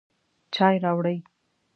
[0.55, 1.17] چای راوړئ